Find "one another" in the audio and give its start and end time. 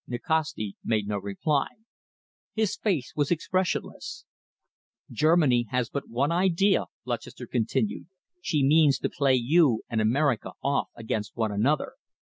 11.37-11.93